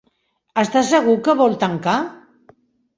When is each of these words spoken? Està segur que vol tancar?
Està 0.61 0.83
segur 0.89 1.15
que 1.29 1.37
vol 1.45 1.57
tancar? 1.67 1.97